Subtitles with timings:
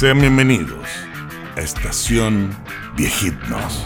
[0.00, 0.88] Sean bienvenidos
[1.56, 2.56] a Estación
[2.96, 3.84] Viejitnos.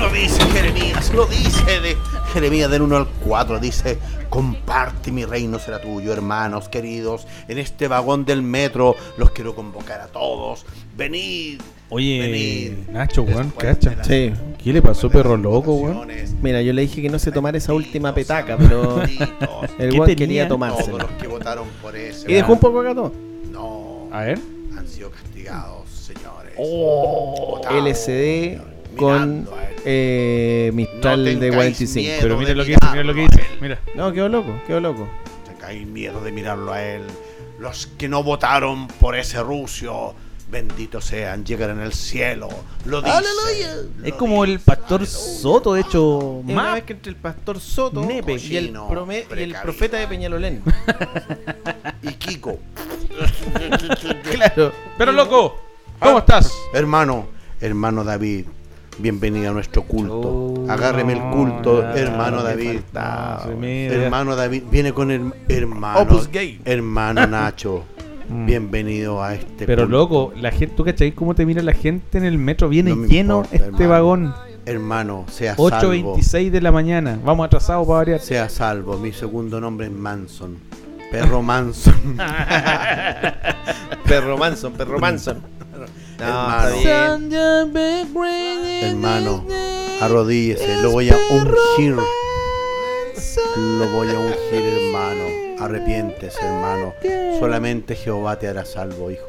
[0.00, 1.96] Lo dice Jeremías, lo dice de
[2.32, 4.00] Jeremías del 1 al 4, dice,
[4.30, 10.00] comparte mi reino será tuyo, hermanos queridos, en este vagón del metro los quiero convocar
[10.00, 10.66] a todos,
[10.96, 11.60] venid.
[11.92, 12.74] Oye.
[12.90, 14.02] Nacho, weón, cacha.
[14.02, 14.32] Sí.
[14.62, 16.08] ¿Qué le pasó, perro loco, weón?
[16.40, 19.02] Mira, yo le dije que no se tomara esa última petaca, pero
[19.78, 20.98] el ¿Qué weón quería tomársela.
[20.98, 22.30] los que votaron por ese.
[22.30, 23.12] Y dejó un poco acá todo.
[23.50, 24.38] No, A ver.
[24.76, 26.54] han sido castigados, señores.
[26.56, 27.60] Oh.
[27.70, 28.60] LCD
[28.96, 29.46] con
[29.84, 32.00] eh, Mistral No de tengáis 45.
[32.00, 32.18] miedo.
[32.22, 33.42] Pero mira lo que dice, mira lo que dice.
[33.60, 33.78] Mira.
[33.94, 35.08] No, quedó loco, quedó loco.
[35.46, 37.02] tengáis miedo de mirarlo a él.
[37.58, 40.14] Los que no votaron por ese rucio,
[40.52, 42.48] benditos sean, llegarán al cielo.
[42.84, 43.16] Lo dice.
[44.00, 45.18] lo Es como el pastor aleluya.
[45.18, 46.74] Soto, de hecho, Es una más.
[46.74, 48.36] vez que entre el pastor Soto Nepe.
[48.36, 50.62] y el, prome- y el profeta de Peñalolén.
[52.04, 52.58] Y Kiko,
[54.32, 54.72] claro.
[54.98, 55.56] Pero loco,
[56.00, 56.20] ¿cómo Ah.
[56.20, 56.52] estás?
[56.74, 57.26] hermano,
[57.60, 58.46] hermano David,
[58.98, 60.18] bienvenido a nuestro culto.
[60.20, 62.80] Oh, Agárreme el culto, no, hermano David.
[62.96, 66.00] Hermano David, viene con el hermano.
[66.00, 66.60] Opus Gay.
[66.64, 67.84] Hermano Nacho,
[68.28, 68.46] Mm.
[68.46, 69.96] bienvenido a este Pero culto.
[69.98, 72.68] loco, la gente, ¿tú cachai cómo te mira la gente en el metro?
[72.68, 73.88] Viene No me lleno importa, este hermano.
[73.90, 74.34] vagón.
[74.64, 75.70] Hermano, sea salvo.
[76.16, 77.18] 8.26 de la mañana.
[77.24, 78.20] Vamos atrasados para variar.
[78.20, 80.56] Sea salvo, mi segundo nombre es Manson.
[81.10, 82.16] Perro Manson.
[84.06, 85.42] Perro Manson, perro Manson.
[86.18, 86.76] No, Hermano.
[88.82, 89.44] Hermano,
[90.00, 91.96] arrodíllese, lo voy a ungir.
[93.56, 95.24] Lo voy a ungir, hermano.
[95.60, 96.92] Arrepiéntese, hermano.
[97.38, 99.26] Solamente Jehová te hará salvo, hijo.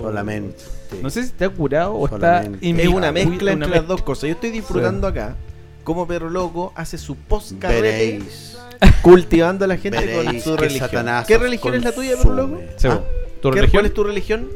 [0.00, 0.56] Solamente.
[1.02, 2.66] No sé si está curado o Solamente.
[2.68, 4.24] está Es una mezcla entre las dos cosas.
[4.24, 5.36] Yo estoy disfrutando acá
[5.84, 8.58] como perro loco hace su post Veréis.
[9.02, 10.88] cultivando a la gente con Veréis su que religión.
[10.90, 12.60] Satanás ¿Qué religión es la tuya, perro loco?
[12.84, 13.00] Ah,
[13.40, 13.70] ¿Tu ¿Qué- religión?
[13.70, 14.48] ¿Cuál es tu religión?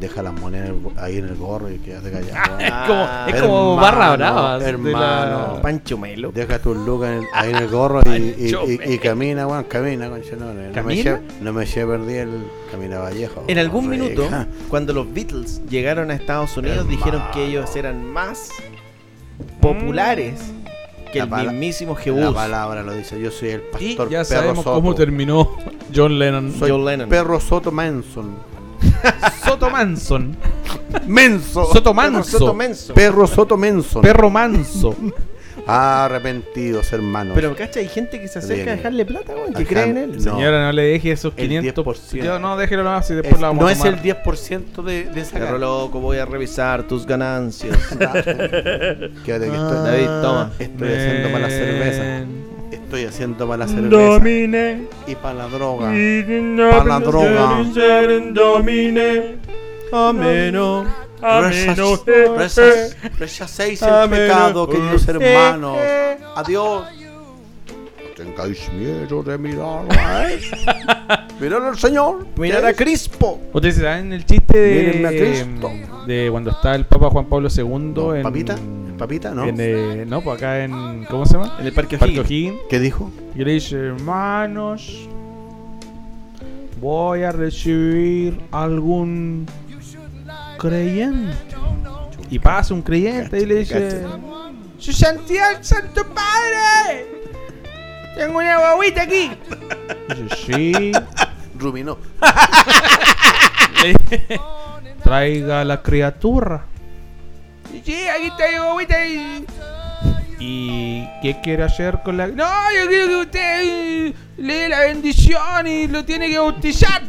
[0.00, 2.58] Deja las monedas ahí en el gorro y quédate callado.
[2.58, 4.58] Es como, es como barra brava.
[4.58, 4.98] de hermano.
[5.54, 6.32] la- Pancho Melo.
[6.32, 8.54] Deja tus lucas ahí en el gorro y, y-
[8.88, 11.18] y- y camina, weón, camina, concha, no, no, me ¿Camina?
[11.18, 12.30] lle- no me lleve perdí el
[12.70, 13.44] camina Vallejo.
[13.46, 14.28] En algún minuto,
[14.68, 16.96] cuando los Beatles llegaron a Estados Unidos, Hermano.
[16.96, 18.48] dijeron que ellos eran más
[19.60, 20.40] populares
[21.12, 22.34] que La el mismísimo La Jebus.
[22.34, 24.74] palabra lo dice, yo soy el Y pastor ya Perro sabemos Soto.
[24.76, 25.56] cómo terminó
[25.94, 26.52] John Lennon.
[26.58, 27.08] Soy John Lennon.
[27.08, 28.34] Perro Soto Manson.
[29.44, 30.36] Soto Manson.
[31.06, 31.72] Menso.
[31.72, 32.38] Soto Manso.
[32.38, 32.94] Soto Menso.
[32.94, 34.02] Perro Soto Manson.
[34.02, 34.94] Perro Manso.
[35.66, 37.32] Arrepentidos, hermanos.
[37.34, 37.80] Pero, ¿cacha?
[37.80, 40.16] Hay gente que se acerca a dejarle plata, weón, que Ajá, cree en él.
[40.16, 40.20] no.
[40.20, 41.84] Señora, no le deje esos El 500.
[41.86, 42.22] 10%.
[42.22, 45.04] Yo, no, déjelo nomás y después Es- la vamos no a es el 10% de,
[45.04, 47.78] de esa Perro loco, voy a revisar tus ganancias.
[47.88, 50.50] Quédate que estoy, David, toma.
[50.58, 52.24] estoy haciendo para la cerveza.
[52.94, 53.96] Estoy haciendo para la cerveza.
[53.96, 54.86] Domine.
[55.08, 55.86] Y para la droga.
[56.70, 57.64] Para la droga.
[58.32, 59.34] Domine.
[59.90, 60.84] Ameno.
[61.20, 61.98] Ameno.
[63.18, 65.76] Rechacéis el pecado, queridos hermanos.
[66.36, 66.84] Adiós.
[67.66, 70.40] No tengáis miedo de mirarlo a él.
[71.40, 72.24] Míralo al Señor.
[72.36, 72.74] Mirar ¿Qué a?
[72.74, 73.40] Crispo.
[73.52, 78.22] Ustedes saben el chiste de, de cuando está el Papa Juan Pablo II No, en.
[78.22, 78.56] ¿Papita?
[78.98, 79.32] ¿Papita?
[79.32, 79.44] ¿No?
[79.44, 81.04] en, eh, no, pues acá en.
[81.10, 81.56] ¿Cómo se llama?
[81.58, 82.60] En el Parque O'Higgins.
[82.68, 83.10] ¿Qué dijo?
[83.34, 85.08] Y le dice, hermanos,
[86.80, 89.46] voy a recibir algún
[90.58, 91.36] creyente.
[92.30, 94.04] Y pasa un creyente y le dice,
[94.78, 97.06] su santidad, santo padre,
[98.16, 99.30] tengo una guaguita aquí.
[100.08, 100.92] Dice, sí,
[101.58, 101.98] Ruminó.
[103.82, 104.40] Le dice,
[105.02, 106.66] traiga la criatura.
[107.74, 109.46] Y sí, aquí está mi guaguita y...
[110.38, 112.26] ¿Y qué quiere hacer con la.?
[112.26, 112.44] No,
[112.78, 117.02] yo quiero que usted eh, le dé la bendición y lo tiene que bautizar.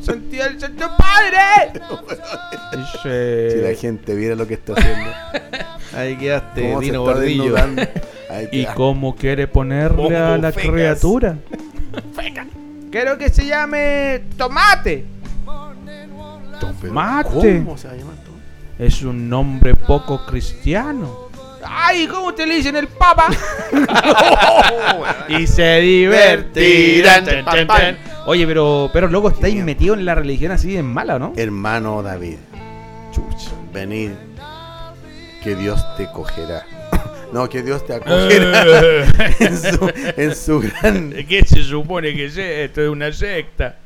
[0.00, 1.80] Santidad del Santo Padre.
[2.76, 3.50] Dice.
[3.50, 5.10] Si la gente viera lo que está haciendo.
[5.96, 7.56] Ahí quedaste, Dino Gordillo.
[8.52, 10.70] ¿Y cómo quiere ponerle a la Fecas.
[10.70, 11.36] criatura?
[12.90, 15.04] Quiero que se llame Tomate.
[16.80, 17.58] Tomate.
[17.58, 18.31] ¿Cómo se va a llamar?
[18.82, 21.28] Es un nombre poco cristiano.
[21.64, 22.08] ¡Ay!
[22.08, 23.28] ¿Cómo te le dicen el Papa?
[25.28, 27.24] y se divertirán.
[28.26, 31.32] Oye, pero, pero loco, estáis metidos en la religión así de mala, ¿o no?
[31.36, 32.38] Hermano David,
[33.72, 34.10] venid,
[35.44, 36.66] que Dios te cogerá.
[37.32, 39.06] No, que Dios te acogerá
[39.38, 41.12] en, su, en su gran...
[41.26, 42.82] ¿Qué se supone que es esto?
[42.82, 43.78] Es una secta.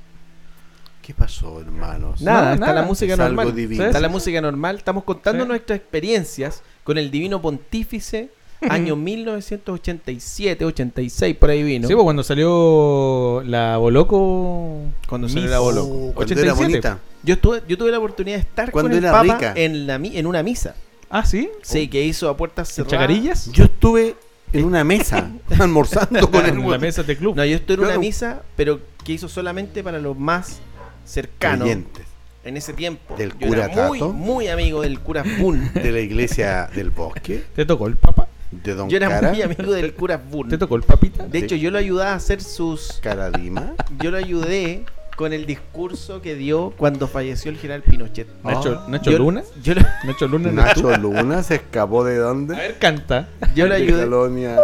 [1.07, 2.21] ¿Qué pasó, hermanos?
[2.21, 2.81] Nada, No, está nada.
[2.81, 3.57] la música Es normal.
[3.57, 4.77] Está la música normal.
[4.77, 5.49] Estamos contando Sí.
[5.49, 8.31] nuestras experiencias con el divino pontífice
[8.69, 11.87] Año 1987, 86, por ahí vino.
[11.87, 14.79] Sí, pues cuando salió la Boloco.
[15.09, 15.87] Cuando salió la Boloco.
[15.89, 16.63] Uh, cuando era 87.
[16.65, 16.99] bonita.
[17.23, 19.53] Yo, estuve, yo tuve la oportunidad de estar Cuando con el Papa rica.
[19.57, 20.75] en, la, mi- en una misa.
[21.11, 21.51] Ah, sí.
[21.63, 22.93] Sí, que hizo a puertas ¿En cerradas.
[22.93, 23.53] Chacarillas?
[23.53, 24.17] Yo estuve
[24.53, 25.31] en una mesa
[25.61, 27.37] almorzando con el en la mesa de club.
[27.37, 30.61] No, yo estuve en una misa, pero que hizo solamente para los más
[31.07, 32.05] cercanos creyentes
[32.45, 33.17] en ese tiempo.
[33.17, 34.13] Del Yo cura era muy, Tato.
[34.13, 35.73] muy amigo del cura Bull.
[35.75, 38.29] de la iglesia del bosque, ¿Te tocó el papa?
[38.51, 40.49] de Don Yo era Cara, muy amigo del cura Bull.
[40.49, 41.25] ¿Te tocó el papita?
[41.27, 43.01] De hecho, yo lo ayudaba a hacer sus.
[43.03, 43.73] Caradima.
[43.99, 44.85] Yo lo ayudé
[45.17, 48.29] con el discurso que dio cuando falleció el general Pinochet.
[48.45, 48.87] Nacho, Ah.
[48.89, 49.43] Nacho Yo- Luna.
[49.63, 50.53] Yo lo, Nacho Luna.
[50.53, 52.55] Nacho Luna se escapó de A dónde?
[52.55, 53.29] ver, canta.
[53.55, 54.05] yo lo ayudé.
[54.05, 54.57] Colonia.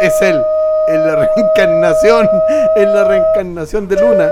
[0.00, 0.40] Es él,
[0.88, 2.28] en la reencarnación,
[2.76, 4.30] en la reencarnación de Luna.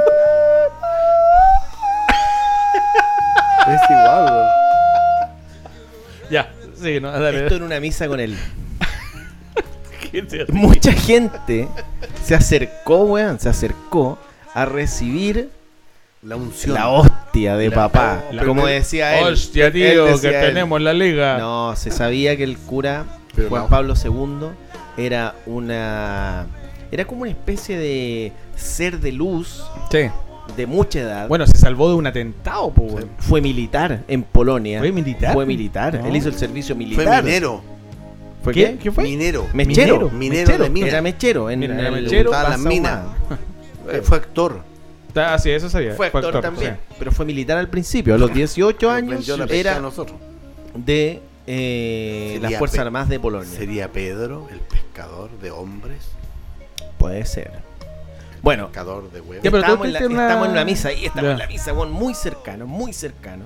[3.74, 4.48] Es igual, weón.
[6.30, 7.44] Ya, sí, no, dale.
[7.44, 8.36] Esto en una misa con él.
[10.48, 11.68] Mucha gente
[12.24, 14.18] se acercó, weón, se acercó
[14.54, 15.50] a recibir
[16.22, 16.74] La unción.
[16.74, 18.22] la hostia de papá.
[18.32, 19.32] la- como decía él.
[19.34, 20.46] Hostia, Él tío, que él.
[20.46, 21.38] tenemos la liga.
[21.38, 23.04] No, se sabía que el cura
[23.34, 23.68] Pero Juan no.
[23.68, 24.48] Pablo II
[25.02, 26.46] era una.
[26.90, 30.08] Era como una especie de ser de luz Sí.
[30.56, 31.28] De mucha edad.
[31.28, 33.08] Bueno, se salvó de un atentado, weón.
[33.18, 34.78] fue militar en Polonia.
[34.80, 35.32] ¿Fue militar?
[35.34, 36.00] Fue militar.
[36.00, 36.06] No.
[36.06, 37.22] Él hizo el servicio Fue militar.
[37.24, 37.62] minero.
[38.42, 38.64] ¿Fue ¿Qué?
[38.72, 38.78] qué?
[38.78, 39.04] ¿Qué fue?
[39.04, 39.46] Minero.
[39.52, 40.10] Mechero.
[40.10, 40.86] Minero de mina.
[40.88, 41.50] Era mechero.
[41.50, 42.32] En, era el- mechero.
[42.34, 43.00] En las minas.
[43.90, 44.60] Eh, Fue actor.
[45.14, 45.94] Ah, sí, eso sabía.
[45.94, 46.74] Fue actor también.
[46.88, 46.94] sí.
[46.98, 48.14] Pero fue militar al principio.
[48.14, 50.16] A los 18 Nos años vendió la pesca era a nosotros.
[50.74, 53.48] de eh, las Fuerzas Armadas de Polonia.
[53.50, 55.98] Sería Pedro, el pescador de hombres,
[56.98, 57.52] Puede ser.
[58.43, 58.69] Bueno,
[59.12, 59.43] de huevos.
[59.43, 61.32] Ya, pero tú estamos, en la, una- estamos en una misa y estamos Ya.
[61.32, 63.44] en la misa, weón, muy cercano, muy cercano.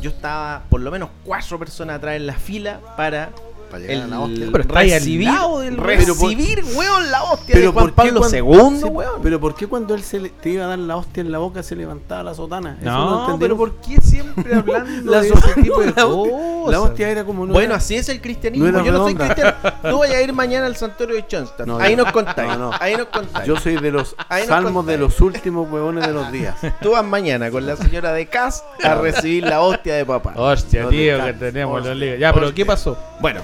[0.00, 3.30] Yo estaba por lo menos cuatro personas atrás en la fila para
[3.70, 4.46] Para llegar a el la hostia.
[4.52, 7.90] Pero está ahí al recibir, lado del- recibir, weón, la hostia Pero de Juan ¿por
[7.90, 8.36] qué Pablo cuando-
[8.70, 9.22] II, Sí, weón.
[9.22, 11.38] Pero ¿por qué cuando él se le- te iba a dar la hostia en la
[11.38, 12.76] boca se levantaba la sotana?
[12.80, 13.40] Eso No, entendí.
[13.44, 16.70] pero ¿por qué siempre hablando La de ese tipo de la hostia- cosas?
[16.72, 18.68] La hostia era como no bueno, era- así es el cristianismo.
[18.70, 19.52] no Yo no soy cristiano.
[19.90, 21.66] Tú vayas a ir mañana al santuario de Chonsta.
[21.66, 22.04] No, ahí no.
[22.04, 22.48] nos contáis.
[22.56, 22.70] No, no.
[22.80, 23.46] Ahí nos contáis.
[23.46, 24.16] Yo soy de los
[24.46, 26.56] salmos de los últimos huevones de los días.
[26.80, 30.32] Tú vas mañana con la señora de Cas a recibir la hostia de papá.
[30.36, 32.16] Hostia, No, tío, que tenemos la hostia, liga.
[32.18, 32.54] Ya, pero.
[32.54, 32.96] ¿qué pasó?
[33.24, 33.40] Bueno,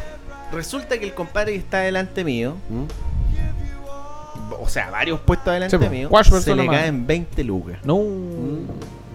[0.53, 2.85] resulta que el compadre que está delante mío, ¿Mm?
[4.63, 6.11] o sea, varios puestos delante Sí, pues, mío,
[6.43, 6.77] se le más.
[6.77, 7.79] caen 20 lucas.
[7.83, 7.99] No.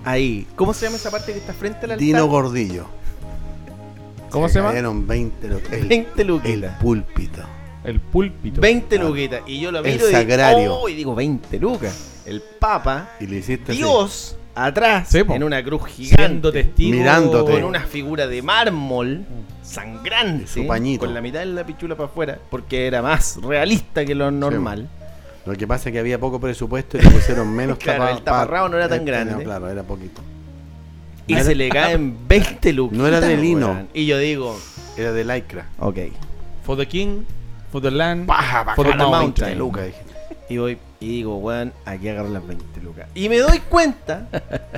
[0.03, 0.47] Ahí.
[0.55, 1.99] ¿Cómo se llama esa parte que está frente al altar?
[1.99, 2.87] Dino Gordillo.
[4.31, 4.69] ¿Cómo se llama?
[4.71, 6.79] Cayeron 20 lo el, 20 el luquitas.
[6.81, 7.41] púlpito.
[7.83, 8.59] El púlpito.
[8.59, 9.09] 20 Claro.
[9.09, 9.41] luquitas.
[9.45, 10.57] Y yo lo El miro y sagrario.
[10.57, 12.23] digo, oh, y digo 20 lucas.
[12.25, 13.77] El Papa, Y le hiciste así.
[13.81, 16.97] Dios, atrás, Sí, en una cruz Siendo gigante, testigo.
[16.97, 17.51] Mirándote.
[17.51, 19.25] con una figura de mármol
[19.65, 21.05] sangrante, Su pañito.
[21.05, 24.87] con la mitad de la pichula para afuera, porque era más realista que lo normal.
[25.45, 28.23] Lo que pasa es que había poco presupuesto y le pusieron menos Claro, tapa- el
[28.23, 29.43] taparrabo no era tan este, grande.
[29.43, 30.21] claro, era poquito.
[31.27, 32.97] Y No era- se le caen 20 lucas.
[32.97, 33.87] No era de lino.
[33.93, 34.57] Y yo digo,
[34.97, 35.67] Era de lycra.
[35.79, 35.97] ok.
[36.63, 37.23] For the king,
[37.71, 38.25] for the land.
[38.25, 39.11] Baja, For the mountain.
[39.11, 39.57] mountain.
[39.59, 39.99] Luca, dije.
[40.49, 43.07] Y voy y digo, weón, aquí agarro las 20 lucas.
[43.13, 44.27] Y me doy cuenta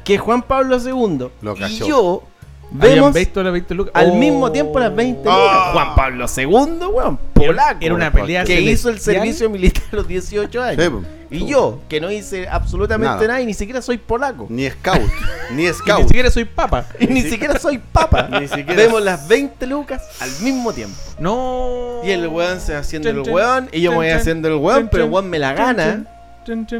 [0.04, 2.24] que Juan Pablo II Lo y yo
[2.72, 3.92] vemos visto las 20 lucas.
[3.96, 4.16] al Oh.
[4.16, 5.38] mismo tiempo las 20 lucas.
[5.40, 5.70] Ah.
[5.74, 6.46] Juan Pablo II,
[6.94, 7.78] weón, polaco.
[7.82, 9.16] Era una pelea que hizo el celestial.
[9.16, 10.84] servicio militar a los 18 años.
[10.84, 11.04] Sí, po.
[11.30, 13.28] y yo, que no hice absolutamente Nada.
[13.28, 14.46] nada, y ni siquiera soy polaco.
[14.50, 15.02] Ni scout.
[15.54, 16.00] ni Y scout.
[16.04, 16.86] ni siquiera soy papa.
[17.00, 18.28] Y ni siquiera soy papa.
[18.40, 20.96] Ni siquiera- Vemos las 20 lucas al mismo tiempo.
[21.20, 22.02] No.
[22.04, 24.18] Y el weón se va haciendo Chun, el chun, weón y yo me voy chun,
[24.18, 26.06] haciendo el weón, chun, pero el weón me la chun, gana.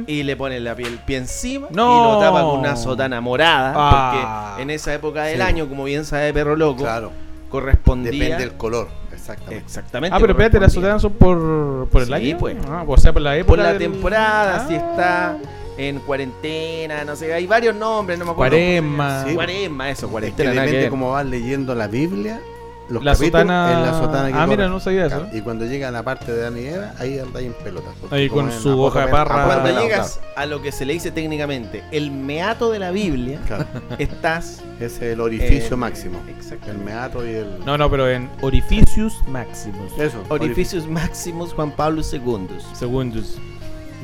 [0.08, 1.86] Y le pone la piel, el pie encima No.
[2.00, 3.74] y lo tapa con una sotana morada.
[3.76, 4.50] Ah.
[4.52, 5.42] Porque en esa época del Sí.
[5.42, 7.12] año, como bien sabe Perro Loco, Claro.
[7.50, 8.12] correspondía.
[8.12, 8.88] Depende del color.
[9.12, 9.58] Exactamente.
[9.66, 10.16] Exactamente.
[10.16, 12.38] Ah, pero espérate, las sotanas son por, por el Sí, año.
[12.38, 12.56] pues.
[12.70, 13.48] Ah, o sea, por la época.
[13.48, 14.68] Por la del- temporada, Ah.
[14.68, 15.38] si está
[15.78, 18.56] en cuarentena, no sé, hay varios nombres, no me acuerdo.
[18.56, 19.24] Cuaresma.
[19.28, 19.34] Sí.
[19.36, 22.40] Cuaresma, eso, Es cuarentena, nada que depende cómo vas leyendo la Biblia.
[22.90, 25.28] Los La capítulos sotana- en la sotana que Ah, mira, no sabía eso.
[25.34, 27.92] Y cuando llega a la parte de Dani Eva, ahí andáis en pelotas.
[28.12, 29.46] Ahí con su hoja de parra.
[29.46, 33.66] Cuando llegas a lo que se le dice técnicamente el meato de la Biblia, Claro,
[33.98, 34.62] estás.
[34.80, 36.20] es el orificio Eh, máximo.
[36.30, 36.72] exacto.
[36.72, 37.66] El meato y el.
[37.66, 39.92] No, no, pero en Orificius Maximus.
[40.00, 40.24] Eso.
[40.30, 42.48] Orificios Maximus Juan Pablo II.
[42.74, 43.38] Segundos.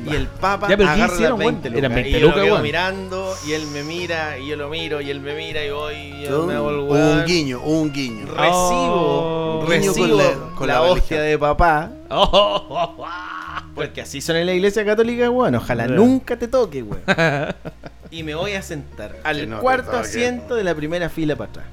[0.06, 1.78] Y el Papa Ya, pero ¿qué agarra hicieron, las 20 weón?
[1.78, 2.02] Eran lucas.
[2.04, 5.10] 20 y yo lo quedo mirando, y él me mira, y yo lo miro, y
[5.10, 8.26] él me mira, y voy, y yo Un, me hago el un guiño, un guiño.
[8.26, 9.66] Recibo, Oh.
[9.66, 11.90] Guiño recibo con la- con la, la hostia de papá.
[12.10, 13.06] Oh,
[13.74, 15.54] Porque así son en la iglesia católica, weón.
[15.56, 17.02] Ojalá nunca te toque, weón.
[18.10, 21.66] y me voy a sentar al no cuarto asiento de la primera fila para atrás.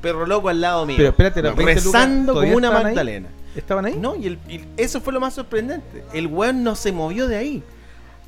[0.00, 0.96] Perro loco al lado mío.
[0.96, 2.94] Pero espérate, las 20 lucas rezando como una ahí.
[3.56, 3.96] ¿Estaban ahí?
[3.98, 6.02] No, y, el- y eso fue lo más sorprendente.
[6.12, 7.62] El weón no se movió de ahí.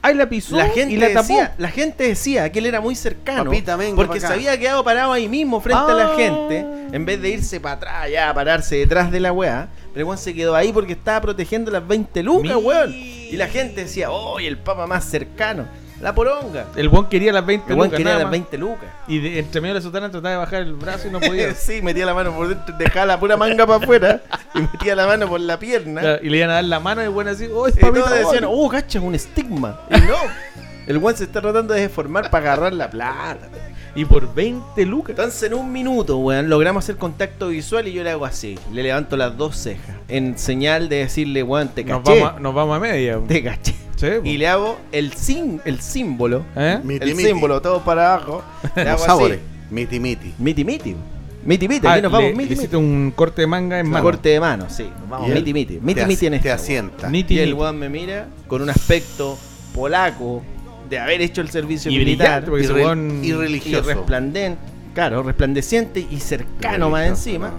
[0.03, 1.29] Ahí la pisó La gente, y la tapó.
[1.29, 3.45] decía, la gente decía que él era muy cercano.
[3.45, 6.15] Papita, venga porque se había quedado parado ahí mismo frente a la Ah.
[6.17, 6.67] gente.
[6.93, 9.69] En vez de irse para atrás, ya a pararse detrás de la weá.
[9.95, 12.59] Pero el weón se quedó ahí porque estaba protegiendo las 20 lucas, Mira.
[12.59, 12.93] weón.
[12.95, 15.67] Y la gente decía, oh, el papa más cercano.
[16.01, 16.67] La poronga.
[16.77, 18.31] El buen quería las 20 El lucas, quería las más.
[18.33, 18.89] 20 lucas.
[19.07, 21.55] Y de- entre medio de la sotana trataba de bajar el brazo y no podía.
[21.55, 24.23] sí, metía la mano por dentro, dejaba la pura manga para afuera
[24.55, 26.01] y metía la mano por la pierna.
[26.01, 27.81] Claro, y le iban a dar la mano y el buen así, oh, es Y
[27.81, 28.69] todos decían, oh".
[28.69, 29.81] cacha, es un estigma.
[29.91, 30.17] Y no,
[30.87, 33.49] el weón se está tratando de deformar para agarrar la plata.
[33.97, 35.11] Y por 20 lucas.
[35.11, 38.59] Entonces en un minuto, weón, logramos hacer contacto visual y yo le hago así.
[38.73, 39.95] Le levanto las dos cejas.
[40.09, 42.21] En señal de decirle, weón, te Nos caché.
[42.21, 43.21] vamos, a, nos vamos a media.
[43.29, 43.75] Te caché.
[43.97, 44.07] Sí.
[44.25, 46.45] Y le hago el, sim, el símbolo.
[46.57, 46.79] ¿Eh?
[46.83, 47.29] Miti, el miti.
[47.29, 48.43] símbolo todo para abajo.
[48.77, 49.39] Le Los hago sabores.
[49.39, 49.75] así.
[49.75, 50.35] Miti miti.
[50.39, 50.97] Miti miti.
[51.45, 52.27] Miti miti, Ah, aquí nos vamos.
[52.29, 52.55] le, miti le miti.
[52.55, 54.03] hiciste un corte de manga en Un mano.
[54.05, 54.85] corte de mano, sí.
[55.01, 55.79] Nos vamos miti miti.
[55.83, 57.09] Miti te miti en Te esta, asienta.
[57.11, 57.61] Niti, Y el niti.
[57.61, 59.39] weón me mira con un aspecto
[59.75, 60.43] polaco
[60.89, 62.43] de haber hecho el servicio Y militar.
[62.45, 63.87] brillante, porque Y ese re- weón- y y religioso.
[63.89, 64.59] resplandente,
[64.95, 67.53] claro, resplandeciente y cercano más Religioso, encima.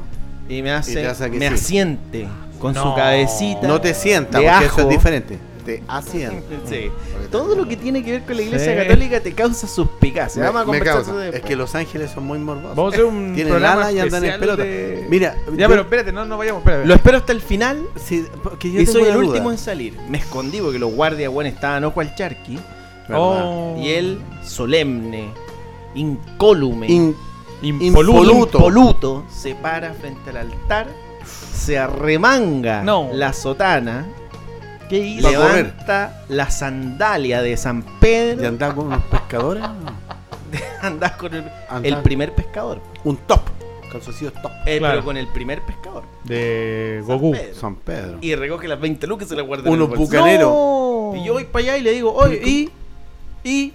[0.50, 1.54] Y me hace, te hace que me sí.
[1.54, 2.28] asiente
[2.60, 2.84] con No.
[2.84, 3.68] su cabecita.
[3.68, 5.38] No te sienta, de porque eso es diferente.
[5.66, 5.82] Te.
[6.12, 6.92] Sí.
[7.32, 8.88] Todo lo que tiene que ver con la iglesia Sí.
[8.88, 10.42] católica te causa suspicacia.
[10.44, 11.28] Me- Vamos a me causa.
[11.30, 12.76] Es que los ángeles son muy morbosos.
[12.76, 14.64] Vamos a hacer un Tienen programa alas y andan en especial pelota.
[14.64, 16.88] de- Mira, Ya, yo- pero espérate, no, no vayamos, espérate.
[16.88, 19.26] Lo espero hasta el final sí, porque yo y soy el duda.
[19.28, 19.98] último en salir.
[20.08, 22.60] Me escondí porque los guardias, bueno, estaban ojo al charqui.
[23.14, 23.76] Oh.
[23.80, 25.30] Y él, solemne,
[25.96, 27.16] incólume, In-
[27.62, 28.20] Impoluto.
[28.22, 28.58] impoluto.
[28.58, 30.88] impoluto, se para frente al altar,
[31.54, 33.10] se arremanga No.
[33.14, 34.06] la sotana,
[34.90, 35.30] ¿Qué hizo?
[35.30, 39.64] Levanta la sandalia de San Pedro, ¿Y andar con unos pescadores?
[40.82, 41.44] andás con el,
[41.84, 42.82] el primer pescador.
[43.04, 43.42] Un top.
[43.92, 44.52] Calzoncillos top.
[44.66, 44.94] Eh, Claro.
[44.96, 46.04] Pero con el primer pescador.
[46.24, 47.32] De San Goku.
[47.32, 47.56] Pedro.
[47.56, 48.18] San Pedro.
[48.22, 50.50] Y recoge las 20 lucas y se las guarda en Unos el bucaneros.
[50.52, 51.14] No.
[51.16, 52.70] Y yo voy para allá y le digo, oye, y,
[53.44, 53.74] y,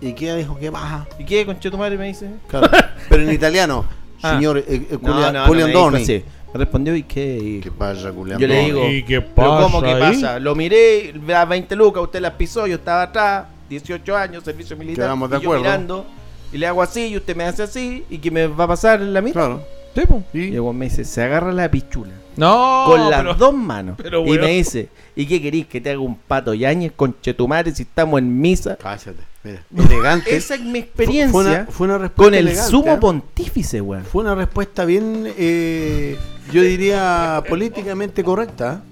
[0.00, 0.58] ¿Y qué dijo?
[0.58, 1.06] ¿Qué baja?
[1.18, 1.96] ¿y qué, conche tu madre?
[1.96, 2.28] Me dice.
[2.48, 2.68] Claro.
[3.08, 3.84] Pero en italiano.
[4.20, 4.34] Ah.
[4.34, 6.02] Señor eh, eh, No, Culia- no, no, Julian me dijo Doni.
[6.02, 6.24] así.
[6.54, 7.38] Respondió, ¿y qué?
[7.38, 10.14] Y- ¿Qué pasa, Julian Yo le digo, ¿Y qué ¿Pero cómo pasa que ahí?
[10.14, 10.38] pasa?
[10.38, 15.06] Lo miré, las 20 lucas, usted las pisó, yo estaba atrás, 18 años, servicio militar.
[15.06, 15.62] Quedamos de y yo acuerdo.
[15.64, 16.06] mirando,
[16.52, 19.00] y le hago así, y usted me hace así, y que me va a pasar
[19.00, 19.40] la misma.
[19.40, 19.62] Claro.
[19.94, 20.22] Sí, po.
[20.32, 22.12] Y weón me dice, se agarra la pichula.
[22.34, 22.84] No.
[22.86, 23.94] con las pero- dos manos.
[24.02, 25.66] pero, y me dice, ¿y qué querís?
[25.66, 28.76] ¿Que te haga un pato yañez con chetumare si estamos en misa?
[28.76, 29.22] Cállate.
[29.44, 29.62] Mira.
[29.90, 30.34] Elegante.
[30.34, 32.98] Esa es mi experiencia Fue una, fue una respuesta con el elegante, sumo ¿eh?
[32.98, 34.04] pontífice, weón.
[34.06, 36.16] Fue una respuesta bien, eh,
[36.52, 38.82] yo diría, políticamente correcta.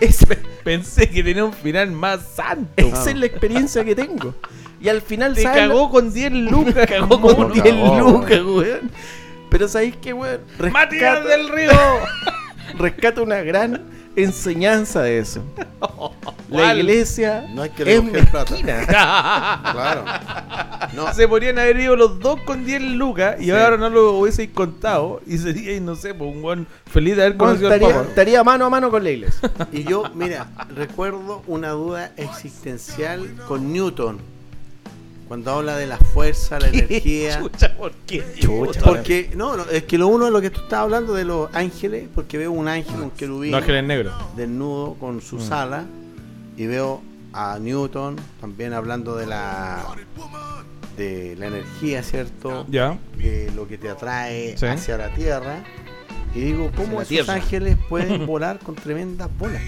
[0.00, 0.26] Esa,
[0.64, 2.70] Pensé que tenía un final más santo.
[2.76, 4.34] esa es la experiencia que tengo.
[4.80, 6.86] Y al final, Te ¿sabes cagó con 10 lucas.
[6.88, 8.90] cagó con no 10 cagó, lucas, weón.
[9.50, 10.40] Pero ¿sabéis qué, weón?
[10.72, 11.70] Matías Rescata- del Río.
[12.78, 13.82] rescata una gran
[14.16, 15.42] enseñanza de eso.
[16.52, 18.86] La iglesia No hay que es mezquina.
[18.86, 20.04] Claro.
[20.94, 24.50] No, Se podrían haber ido los dos con 10 lucas y ahora no lo hubieseis
[24.50, 27.96] contado y sería, no sé, pues, un buen feliz de haber Bueno, conocido al estaría,
[27.96, 28.08] Papa.
[28.08, 29.50] estaría mano a mano con la iglesia.
[29.72, 34.18] y yo, mira, recuerdo una duda existencial con Newton.
[35.28, 37.40] Cuando habla de la fuerza, la energía.
[37.40, 38.22] Chucha, ¿por qué?
[38.38, 41.24] Chucha, Porque, no, no, es que lo uno es lo que tú estás hablando de
[41.24, 44.12] los ángeles, porque veo un ángel, un querubín No, Ángeles Negros.
[44.36, 45.40] desnudo con su Mm.
[45.40, 45.84] sala,
[46.56, 49.84] y veo a Newton también hablando de la
[50.96, 52.66] de la energía, ¿cierto?
[52.68, 52.98] Ya.
[53.16, 54.66] De lo que te atrae Sí.
[54.66, 55.64] hacia la tierra.
[56.34, 57.34] Y digo, ¿cómo esos tierra.
[57.34, 59.62] ángeles pueden volar con tremendas bolas?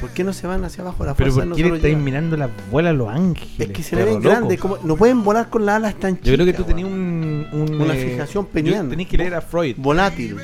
[0.00, 1.04] ¿Por qué no se van hacia abajo?
[1.04, 3.58] La Pero fuerza ¿por no qué le estáis mirando las bolas a los ángeles?
[3.58, 6.28] Es que se le ven grandes, como, no pueden volar con las alas tan chicas.
[6.28, 8.88] Yo creo que tú tenías un, un, Una eh, fijación peniana.
[8.88, 9.74] Tenés que leer a Freud.
[9.76, 10.36] Volátil.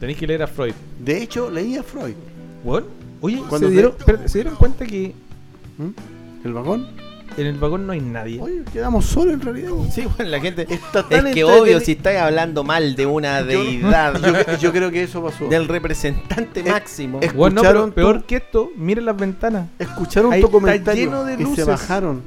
[0.00, 0.74] Tenés que leer a Freud.
[1.02, 2.14] De hecho, leí a Freud.
[2.62, 2.86] Bueno,
[3.24, 5.14] oye, ¿se te- dieron, espérate, ¿se dieron cuenta que
[5.78, 6.46] ¿Mm?
[6.46, 6.86] ¿El vagón?
[7.36, 8.40] en el vagón no hay nadie?
[8.40, 9.72] Oye, quedamos solos en realidad.
[9.72, 9.90] weón.
[9.90, 10.62] Sí, bueno, la gente.
[10.72, 14.58] Está Es tan que entreteni- obvio, si estáis hablando mal de una deidad, Yo, cre-
[14.58, 15.48] yo creo que eso pasó.
[15.48, 17.18] del representante Es- máximo.
[17.20, 19.66] es- Bueno, no, pero escucharon peor tú- que esto, miren las ventanas.
[19.80, 21.66] Escucharon Ahí tu está comentario lleno de y se luces.
[21.66, 22.22] bajaron.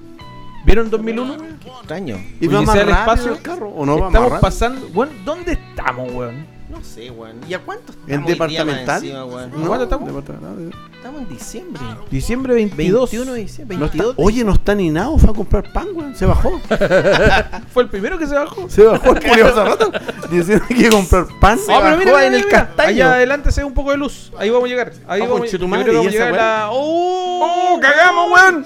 [0.66, 1.38] ¿Vieron 2001?
[1.80, 2.18] extraño.
[2.42, 3.32] ¿Y va más rápido espacio.
[3.34, 4.42] el carro o no va más estamos rápido?
[4.42, 4.88] pasando.
[4.90, 6.57] Bueno, ¿dónde estamos, weón?
[6.78, 7.38] No sé, weón.
[7.48, 9.04] ¿Y a cuánto estamos ¿En departamental?
[9.04, 9.22] encima?
[9.44, 10.08] ¿En cuánto estamos?
[10.08, 10.72] departamental.
[10.96, 11.82] Estamos en diciembre.
[12.12, 13.12] Diciembre 22.
[13.12, 13.78] 21 de diciembre.
[13.78, 16.16] No está- 22 oye, no está ni nada, fue a comprar pan, weón.
[16.16, 16.60] Se bajó.
[17.74, 18.70] Fue el primero que se bajó.
[18.70, 19.92] Se bajó el hace rato.
[20.30, 21.58] Diciendo que quiere comprar pan.
[21.58, 22.90] Se bajó en el castaño.
[22.90, 24.32] Allá adelante se ve un poco de luz.
[24.38, 24.92] Ahí vamos a llegar.
[25.08, 26.70] Ahí Ah, vamos, yo madre, creo que vamos a ¿y esa llegar a la.
[26.72, 27.74] ¡Oh!
[27.76, 28.66] ¡Oh, cagamos, weón!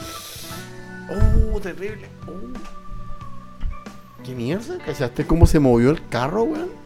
[1.54, 2.08] Oh, terrible.
[2.28, 2.32] Oh.
[4.24, 4.78] ¿Qué mierda?
[4.86, 6.81] ¿Cachaste cómo se movió el carro, weón?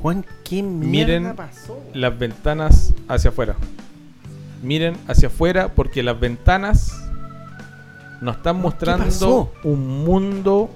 [0.00, 1.78] Juan, ¿qué mierda Miren pasó?
[1.94, 3.56] las ventanas hacia afuera.
[4.62, 6.92] Miren hacia afuera porque las ventanas
[8.20, 10.70] nos están mostrando un mundo.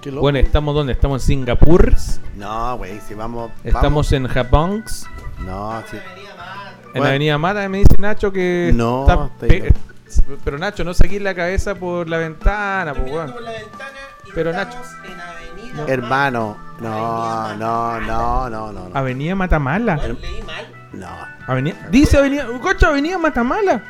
[0.00, 0.22] Qué loco.
[0.22, 0.92] Bueno, estamos donde?
[0.92, 1.94] Estamos en Singapur,
[2.36, 3.50] No, güey, si vamos.
[3.64, 4.84] estamos en Japón,
[5.44, 5.96] No, sí.
[5.96, 6.02] en
[6.92, 7.04] Bueno.
[7.04, 7.68] la Avenida Mata.
[7.68, 9.72] Me dice Nacho que No, está pe-.
[10.44, 13.32] Pero Nacho, no saquís la cabeza por la ventana, pues, weón.
[13.32, 13.90] Por la ventana
[14.26, 14.78] y Pero, Nacho.
[15.04, 15.20] en
[15.86, 18.88] Hermano, no, no, no, no, no.
[18.88, 18.90] no.
[18.94, 19.96] Avenida Matamala.
[19.96, 20.16] Mal.
[20.92, 21.08] No.
[21.46, 23.82] Avenida, dice Avenida, cocha, Avenida Matamala.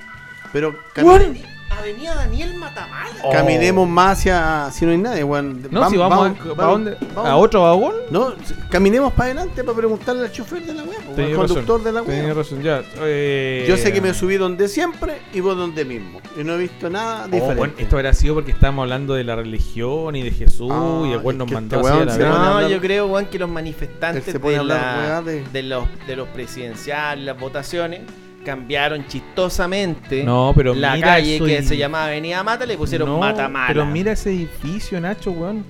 [0.53, 1.37] Pero Weón.
[1.71, 3.11] Avenida Daniel Matamala.
[3.23, 3.31] Oh.
[3.31, 4.71] caminemos más hacia.
[4.73, 5.67] Si no hay nadie, weón.
[5.71, 6.19] No, si vamos,
[6.59, 6.97] a, ¿a dónde?
[7.15, 7.31] vamos.
[7.31, 7.95] ¿A otro vagón?
[8.11, 8.33] No,
[8.71, 11.85] caminemos para adelante para preguntarle al chofer de la web, al conductor razón.
[11.85, 12.37] de la Tenía web.
[12.37, 12.83] razón, ya.
[13.01, 16.21] Eh, Yo sé que me subí donde siempre y vos donde mismo.
[16.39, 17.55] Y no he visto nada Oh, diferente.
[17.57, 21.13] bueno, esto habrá sido porque estábamos hablando de la religión y de Jesús Ah, y
[21.13, 23.51] el weón nos mandó este a weón la No, hablar- yo creo, Juan, que los
[23.51, 28.01] manifestantes de, la- weá de- de los, de los presidenciales, las votaciones,
[28.47, 33.19] cambiaron chistosamente No, pero la mira calle que se llamaba Avenida Mata, le pusieron No,
[33.19, 33.67] Matamala.
[33.69, 35.65] Pero mira ese edificio, Nacho, weón.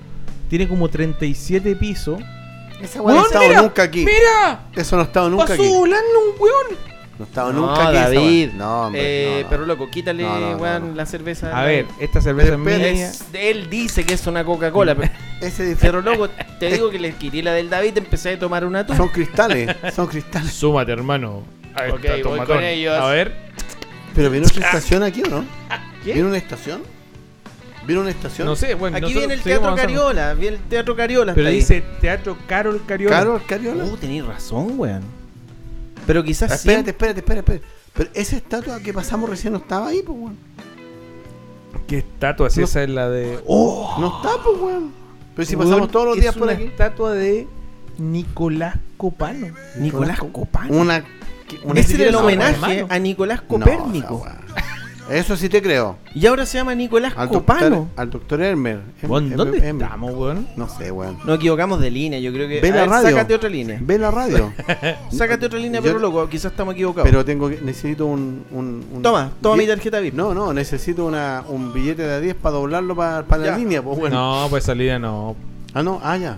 [0.49, 2.21] Tiene como 37 pisos.
[2.81, 4.05] Esa weá no ha Weón, estado mira, nunca aquí.
[4.05, 4.61] ¡Mira!
[4.75, 5.67] Eso no ha estado nunca Pasó aquí.
[5.73, 6.87] volando un weón.
[7.19, 7.97] No ha estado No, nunca aquí.
[8.15, 8.49] David.
[8.53, 9.01] No, hombre.
[9.03, 9.49] Eh, no, no.
[9.49, 10.95] Pero loco, quítale, No, no, no, weón, no.
[10.95, 11.59] la cerveza.
[11.59, 12.87] A ver, esta cerveza es mía.
[12.87, 15.91] Es- él dice que es una Coca-Cola, pero, Ese edificio.
[15.91, 16.29] pero loco,
[16.59, 18.93] te digo que le quité la del David y empecé a tomar una tú.
[18.95, 19.75] Son cristales.
[19.95, 20.53] Son cristales.
[20.53, 21.41] Súmate, hermano.
[21.77, 22.93] Ahí Ok, está, voy con ellos.
[22.97, 23.35] A ver,
[24.15, 25.45] Pero viene otra estación aquí o no?
[26.03, 26.13] ¿Qué?
[26.13, 26.81] ¿Viene una estación?
[27.85, 28.47] ¿Viene una estación?
[28.47, 28.97] no sé, bueno.
[28.97, 29.75] Aquí viene el Teatro.
[29.75, 31.33] Cariola, viene el Teatro Cariola.
[31.33, 33.15] Pero dice Teatro Carol Cariola.
[33.17, 33.85] ¿Carol Cariola?
[33.85, 35.03] Oh, tenéis razón, weón.
[36.05, 36.67] Pero quizás Ah, sí.
[36.67, 37.77] espérate, espérate, espérate, espérate.
[37.93, 40.37] Pero esa estatua que pasamos recién no estaba ahí, pues, weón.
[41.87, 42.63] ¿Qué estatua es No.
[42.65, 42.83] esa?
[42.83, 43.39] Es la de.
[43.47, 44.91] No está, pues, weón.
[45.35, 46.63] Pero si Weón, pasamos todos los es días por una aquí.
[46.63, 47.47] estatua de
[47.99, 49.47] Nicolás Copano.
[49.77, 50.73] Nicolás Copano.
[50.75, 51.05] Una.
[51.63, 54.25] Una Ese era el homenaje a Nicolás Copérnico.
[55.09, 55.95] Eso sí te creo.
[56.13, 57.69] y ahora se llama Nicolás Al Copano.
[57.69, 58.81] doctor, al doctor Hermer.
[59.01, 60.47] Em- em- ¿Dónde em- estamos, weón?
[60.57, 61.17] No sé, weón.
[61.23, 62.59] Nos equivocamos de línea, yo creo que.
[62.59, 63.09] Ve a la ver, radio.
[63.11, 63.77] Sácate otra línea.
[63.81, 64.51] Ve la radio.
[65.13, 67.09] Sácate otra línea, Yo- pero loco, quizás estamos equivocados.
[67.09, 70.13] Pero tengo que, necesito un, un, un- toma, toma mi tarjeta VIP.
[70.13, 73.57] No, no, necesito una, un billete de 10 para doblarlo para la Ya.
[73.57, 74.41] línea, pues bueno.
[74.43, 75.37] No, pues salida no.
[75.73, 76.37] Ah, no, ah, ya.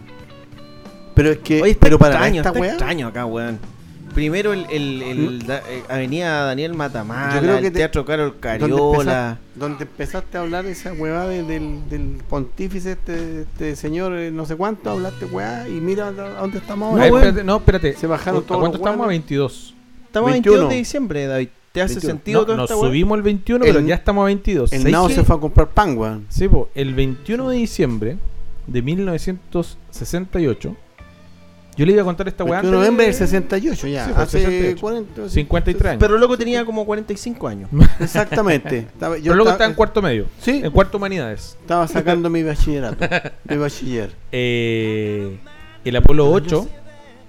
[1.15, 3.57] Pero es que, Oye, está pero para extraño, esta está weá, extraño acá, weón.
[4.13, 8.05] Primero el, el, el da- eh, Avenida Daniel Matamala, Yo creo que el te- Teatro
[8.05, 8.91] Carol donde, Cariola.
[9.29, 14.31] empezaste, donde empezaste a hablar esa weá de- del, del pontífice, este, este señor, eh,
[14.31, 17.07] no sé cuánto, hablaste weá, y mira a dónde estamos No, ahora.
[17.17, 17.93] espérate, no, espérate.
[17.93, 19.05] Se bajaron ¿A todos cuánto los estamos?
[19.05, 19.19] A weones.
[19.27, 19.75] 22.
[20.07, 20.53] Estamos a 21.
[20.57, 21.49] 22 de diciembre, David.
[21.71, 22.11] ¿Te hace 21.
[22.13, 24.73] sentido No, toda nos subimos el 21, El- pero ya estamos a 22.
[24.73, 25.13] El ¿Sabes Nao qué?
[25.13, 26.25] se fue a comprar pan, weón.
[26.29, 28.17] Sí, po, el 21 de diciembre
[28.65, 30.75] de 1968.
[31.79, 34.05] Yo le iba a contar esta weá 21 de antes noviembre del de- 68, ya.
[34.05, 34.81] Sí, pues, hace 68.
[34.81, 35.99] 40, 53 años.
[36.01, 37.69] Pero loco tenía como 45 años.
[38.01, 38.79] Exactamente.
[38.79, 40.25] Estaba- yo Pero luego estaba- en cuarto medio.
[40.41, 41.57] Sí, En cuarto humanidades.
[41.61, 42.97] estaba sacando mi bachillerato.
[43.47, 44.11] mi bachiller.
[44.33, 45.37] Eh,
[45.85, 46.67] el Apolo 8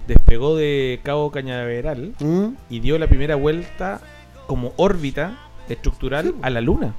[0.07, 2.47] despegó de Cabo Cañaveral ¿Mm?
[2.69, 4.01] y dio la primera vuelta
[4.47, 5.37] como órbita
[5.69, 6.93] estructural Sí, a la Luna.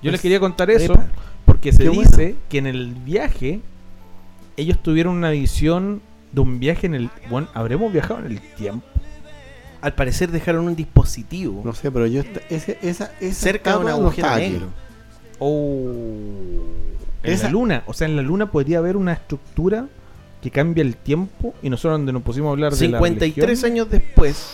[0.00, 1.06] Yo les Es- quería contar eso Epa.
[1.44, 3.60] porque se Qué dice que en el viaje
[4.56, 6.00] ellos tuvieron una visión
[6.32, 7.10] de un viaje en el...
[7.30, 8.86] Bueno, ¿habremos viajado en el tiempo?
[9.80, 13.76] Al parecer dejaron un dispositivo No sé, pero yo esta- ese, esa, esa cerca de
[13.78, 14.66] un estatua no agujero negro.
[15.38, 15.88] Oh,
[17.22, 17.82] en Esa- la Luna.
[17.86, 19.86] O sea, en la Luna podría haber una estructura
[20.42, 23.70] que cambia el tiempo y nosotros donde nos pusimos a hablar de la 53 religión,
[23.72, 24.46] años después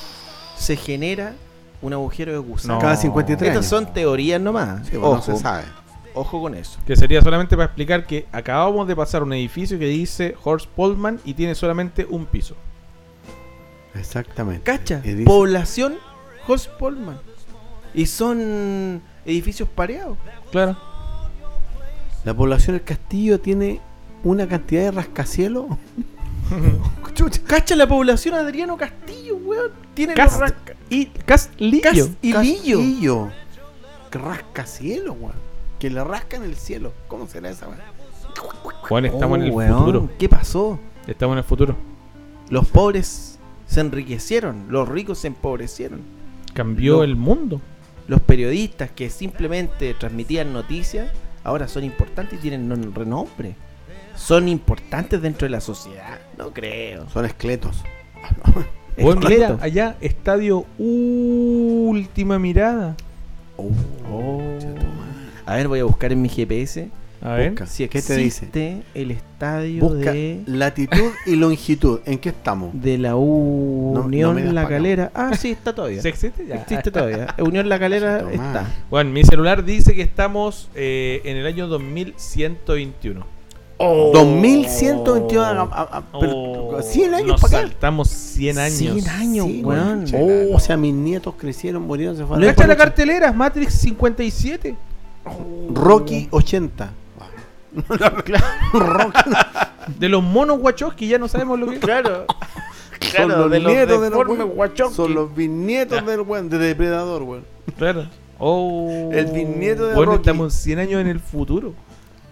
[0.56, 1.34] se genera
[1.82, 2.74] un agujero de gusano.
[2.74, 2.80] No.
[2.80, 3.84] Cada 53 Estas años.
[3.86, 4.82] son teorías nomás.
[4.86, 5.64] Sí, pues, ojo, no se sabe.
[6.14, 6.78] Ojo con eso.
[6.86, 11.20] Que sería solamente para explicar que acabamos de pasar un edificio que dice Horst Polman
[11.24, 12.54] y tiene solamente un piso.
[13.94, 14.62] Exactamente.
[14.64, 15.94] Cacha, población
[16.46, 17.18] Horst Polman.
[17.94, 20.18] Y son edificios pareados.
[20.50, 20.76] Claro.
[22.24, 23.80] La población del castillo tiene
[24.24, 25.66] una cantidad de rascacielos.
[27.46, 29.70] Cacha la población Adriano Castillo, weón.
[29.94, 32.06] Tiene los Cast rasca- y Castillo.
[32.06, 32.32] Cast- Y Lillo.
[32.78, 33.30] Castillo.
[34.10, 35.53] Que rascacielos, weón.
[35.78, 36.92] Que le rascan el cielo.
[37.08, 37.80] ¿Cómo será esa weón?
[38.88, 40.10] Bueno, estamos en el Oh, weón, futuro.
[40.18, 40.78] ¿Qué pasó?
[41.06, 41.76] Estamos en el futuro.
[42.50, 46.00] Los pobres se enriquecieron, los ricos se empobrecieron.
[46.52, 47.60] Cambió el mundo.
[48.06, 51.10] Los periodistas que simplemente transmitían noticias
[51.42, 53.54] ahora son importantes y tienen renombre.
[54.16, 56.18] Son importantes dentro de la sociedad.
[56.38, 57.08] No creo.
[57.10, 57.82] Son esqueletos.
[58.96, 62.94] Bueno, mira, allá, estadio Última Mirada.
[63.56, 64.40] Oh.
[65.46, 66.88] A ver, voy a buscar en mi GPS
[67.22, 67.50] A ver.
[67.50, 67.66] Busca.
[67.66, 68.46] Si ¿Qué te dice?
[68.46, 72.00] existe el estadio Busca de, latitud y longitud.
[72.06, 72.70] ¿En qué estamos?
[72.72, 74.66] de la no Unión La.
[74.68, 75.10] Calera.
[75.14, 76.02] Ah, sí, está todavía.
[76.02, 76.46] ¿Sí existe?
[76.46, 76.56] Ya.
[76.56, 77.34] Existe todavía.
[77.38, 78.66] Unión La Calera está.
[78.90, 83.34] Bueno, mi celular dice que estamos eh, en el año 2121.
[83.78, 85.42] 2121.
[85.42, 86.32] a- a- a- pero-
[86.76, 87.66] Oh, 100 años nos para acá.
[87.68, 88.76] saltamos 100 años.
[88.78, 90.04] 100 años, Sí, weón.
[90.14, 92.40] Oh, o sea, mis nietos crecieron, murieron, se fueron.
[92.56, 93.32] ¿No la cartelera?
[93.32, 94.74] Matrix 57.
[95.72, 96.90] Rocky 80.
[99.98, 101.80] De los monos Wachowski, ya no sabemos lo que es.
[101.80, 102.26] Claro.
[103.16, 104.52] Son los de los nietos de los weón.
[104.54, 104.96] Wachowski.
[104.96, 107.44] Son los bisnietos del weón, de Depredador, weón.
[107.76, 108.06] Claro.
[108.38, 109.10] Oh.
[109.12, 110.22] El bisnieto de Bueno, Rocky.
[110.22, 111.74] estamos 100 años en el futuro.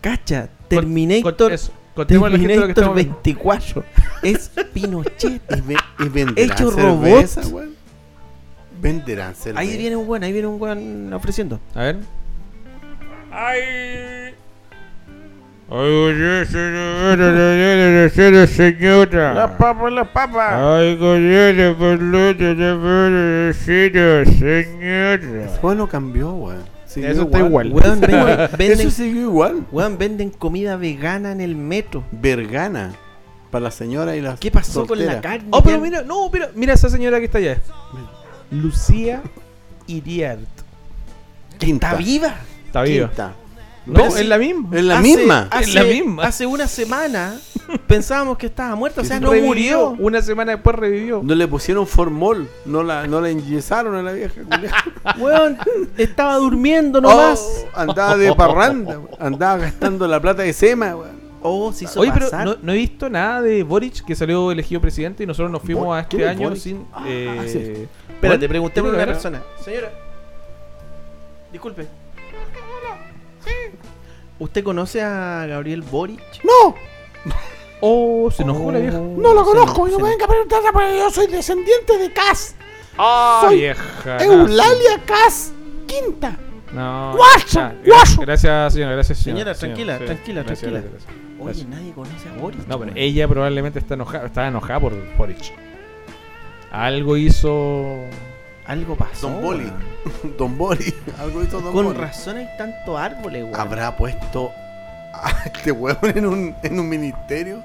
[0.00, 1.36] Cacha, Con- Terminator.
[1.36, 1.72] con eso.
[1.94, 3.20] Contemos la gente lo que Terminator estamos viendo.
[3.22, 3.84] 24.
[4.22, 5.42] Es Pinochet.
[6.38, 7.52] Hecho cerveza, robot.
[7.52, 7.74] weón.
[8.80, 9.60] Venderán cerveza.
[9.60, 11.60] Ahí viene un buen, ahí viene un buen ofreciendo.
[11.74, 11.98] A ver.
[13.34, 14.34] Ay.
[15.70, 19.56] Ay, señora, señora, señora.
[19.56, 20.76] papa, la papa.
[20.76, 25.58] Ay, peluche, de señora, señora.
[25.62, 26.62] Bueno, cambió, weón.
[26.84, 27.72] Siguió Eso está igual.
[27.72, 28.00] Weón,
[28.58, 29.66] venden, Eso siguió igual.
[29.72, 32.04] weón, venden comida vegana en el metro.
[32.12, 32.92] Vergana.
[33.50, 35.48] Para la señora y las ¿Qué pasó con la carne?
[35.52, 37.58] Oh, pero mira, no, mira, mira esa señora que está allá.
[38.50, 39.22] Lucía
[39.86, 40.40] Iriart.
[41.58, 41.92] Quinta.
[41.92, 42.34] Está viva.
[42.72, 43.08] Está viva.
[43.08, 43.32] Quinta.
[43.84, 44.68] No, Pero es la misma.
[44.78, 45.48] Es la Hace- misma.
[45.50, 46.22] Hace, Es la misma.
[46.24, 47.36] Hace una semana
[47.88, 49.46] pensábamos que estaba muerta, o sea, no Revivió.
[49.90, 49.96] murió.
[49.98, 51.20] Una semana después revivió.
[51.22, 52.48] No le pusieron formol.
[52.64, 54.40] No la, no la enyesaron a la vieja.
[55.18, 55.58] Weón,
[55.98, 57.40] estaba durmiendo nomás.
[57.44, 59.00] Oh, andaba de parranda.
[59.18, 61.20] Andaba gastando la plata de Sema, weón.
[61.42, 64.80] Oh, se hizo Oye, pero no, no he visto nada de Boric que salió elegido
[64.80, 66.62] presidente y nosotros nos fuimos a este ¿quién es año Boric?
[66.62, 66.86] sin.
[66.92, 67.88] Ah, eh, sí.
[68.14, 69.42] Espérate, preguntémosle a una persona.
[69.64, 69.90] Señora.
[71.50, 71.88] Disculpe.
[74.42, 76.20] ¿Usted conoce a Gabriel Boric?
[76.44, 76.74] No,
[77.80, 78.98] Oh, se enojó la vieja.
[78.98, 79.82] no lo conozco.
[79.82, 82.54] no- Y no me no- venga a preguntar porque yo soy descendiente de Cas.
[82.96, 84.18] Ah, Soy vieja.
[84.22, 85.52] Eulalia Cas
[85.86, 86.36] Quinta.
[86.72, 87.14] No.
[87.16, 88.20] Guaso, ya, guaso.
[88.22, 88.92] Gracias, señora.
[88.92, 89.54] Gracias, señora.
[89.54, 90.80] Señora, tranquila, Sí, tranquila, gracias, tranquila.
[90.90, 91.04] gracias,
[91.40, 91.58] gracias.
[91.58, 92.66] Oye, nadie conoce a Boric.
[92.68, 95.52] No, pero ella probablemente está enojada, está enojada por Boric.
[96.70, 97.96] Algo hizo.
[98.66, 99.28] Algo pasó.
[99.28, 99.64] Don Boli.
[99.64, 100.36] weón.
[100.38, 100.94] Don Boli.
[101.18, 101.98] Algo hizo Don Con Boli.
[101.98, 103.60] razón hay tantos árboles, weón.
[103.60, 104.52] ¿Habrá puesto
[105.12, 107.62] a este hueón en un, en un ministerio?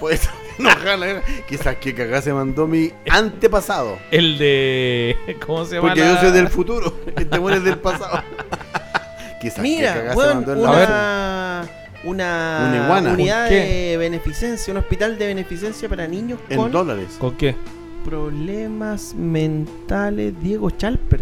[0.00, 1.22] Pues vieja.
[1.48, 3.98] Quizás que cagá se mandó mi antepasado.
[4.10, 5.16] El de.
[5.46, 5.88] ¿Cómo se llama?
[5.88, 6.98] Porque la- yo soy del futuro.
[7.16, 8.22] Este hueón es del pasado.
[9.40, 11.68] Quizás que Mira, cagá se weón, mandó en la una,
[12.04, 13.12] una, Una iguana.
[13.12, 17.16] unidad de beneficencia, un hospital de beneficencia para niños En con dólares.
[17.20, 17.54] ¿Con qué?
[18.04, 20.34] Problemas mentales.
[20.42, 21.20] Diego Chalper.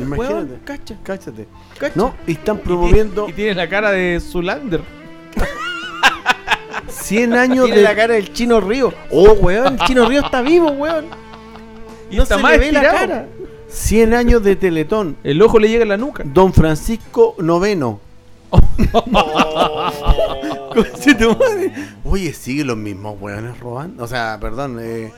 [0.00, 0.32] Imagínate.
[0.34, 1.46] weón, cacha, Cáchate.
[1.78, 1.92] cacha.
[1.94, 4.80] No, y están Y promoviendo tiene- Y tiene la cara de Zulander.
[6.88, 7.96] 100 años Tiene la de.
[7.96, 8.92] cara del Chino Río.
[9.10, 11.06] Oh, weón, el Chino Río está vivo, weón.
[12.10, 13.26] Y no está se más le ve la cara.
[13.68, 15.16] 100 años de Teletón.
[15.24, 16.22] El ojo le llega a la nuca.
[16.26, 18.00] Don Francisco Noveno.
[22.04, 24.04] Oye, sigue los mismos weones robando.
[24.04, 25.12] O sea, perdón, eh,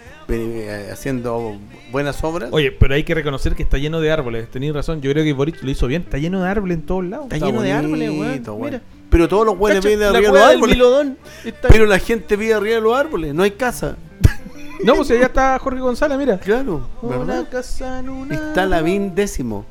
[0.92, 1.56] haciendo
[1.90, 2.50] buenas obras.
[2.52, 4.48] Oye, pero hay que reconocer que está lleno de árboles.
[4.50, 6.02] Tenéis razón, yo creo que Boric lo hizo bien.
[6.02, 7.26] Está lleno de árboles en todos lados.
[7.32, 8.26] Está lleno de árboles, weón.
[8.28, 8.82] bonito, Mira.
[9.10, 10.76] Pero todos los viven la arriba de los árboles.
[10.76, 13.96] Milodón está Pero la gente vive arriba de los árboles, no hay casa.
[14.84, 16.38] No, pues allá está Jorge González, mira.
[16.38, 19.66] Claro, Una casa en una- Está Lavín décimo.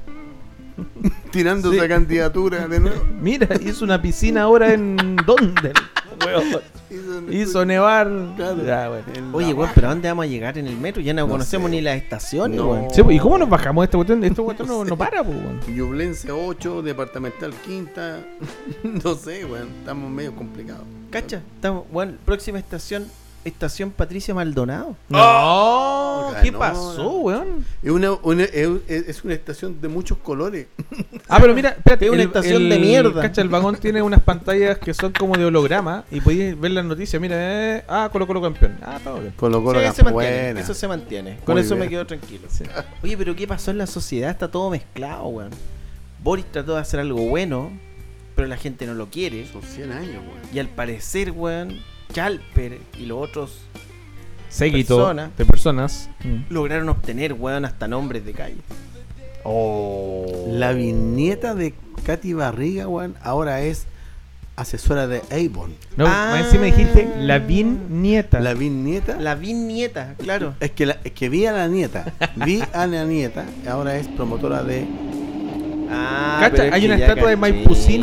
[1.32, 1.78] Tirando Sí.
[1.78, 3.06] esa candidatura de nuevo.
[3.22, 4.98] Mira, hizo una piscina ahora en.
[5.26, 5.72] ¿Dónde?
[6.26, 6.44] Weón.
[7.32, 8.10] Hizo nevar.
[8.36, 8.64] Claro.
[8.66, 9.04] Ya, bueno.
[9.14, 11.02] En Oye, weón, pero ¿a dónde vamos a llegar en el metro?
[11.02, 11.76] Ya no, No conocemos sé.
[11.76, 12.88] ni las estaciones, No.
[12.92, 14.24] Sí, pues, ¿Y cómo nos bajamos de esta cuestión?
[14.24, 15.60] Esta cuestión no, no para, pues, weón.
[15.68, 18.20] Ñublense 8, departamental quinta.
[18.84, 19.68] no sé, weón.
[19.80, 20.84] Estamos medio complicados.
[21.10, 21.42] ¿Cacha?
[21.56, 23.06] Estamos, weón, próxima estación,
[23.48, 24.96] estación Patricia Maldonado.
[25.10, 26.60] No, ¿qué ganó.
[26.60, 27.66] pasó, weón?
[27.82, 30.68] Es una, una- es, una estación de muchos colores.
[31.30, 32.06] Ah, pero mira, espérate.
[32.06, 33.22] Es una estación de mierda.
[33.22, 36.86] Cacha, el vagón tiene unas pantallas que son como de holograma y podéis ver las
[36.86, 37.22] noticias.
[37.22, 38.78] Mira, eh, ah, Colo Colo campeón.
[38.82, 39.34] Ah, todo bien.
[39.36, 40.60] Colo Sí, Colo se mantiene, buena.
[40.62, 41.38] eso se mantiene.
[41.44, 42.48] Con Muy eso me quedo tranquilo.
[43.04, 44.30] Oye, pero ¿qué pasó en la sociedad?
[44.32, 45.50] Está todo mezclado, weón.
[46.24, 47.72] Boris trató de hacer algo bueno,
[48.34, 49.46] pero la gente no lo quiere.
[49.52, 50.40] Son 100 años, weón.
[50.54, 51.78] Y al parecer, weón,
[52.14, 53.60] Chalper y los otros
[54.50, 55.32] Seguito Persona.
[55.38, 56.10] de personas.
[56.24, 56.54] Mm.
[56.54, 58.58] lograron obtener, weón, hasta nombres de calle.
[60.48, 61.74] La viñeta de
[62.06, 63.86] Katy Barriga, weón, ahora es
[64.56, 65.74] asesora de Avon.
[65.96, 66.38] No, Ah.
[66.40, 68.40] encima dijiste la Vin nieta.
[68.40, 70.56] La viñeta La nieta, claro.
[70.60, 72.12] es que, la, es que vi a la nieta.
[72.36, 73.46] Vi a la nieta.
[73.70, 74.86] Ahora es promotora de.
[75.90, 78.02] Ah, Cacha, hay una estatua de caché.